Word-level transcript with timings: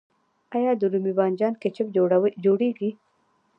آیا 0.55 0.71
د 0.79 0.81
رومي 0.93 1.13
بانجان 1.17 1.53
کیچپ 1.61 1.87
جوړیږي؟ 2.43 2.89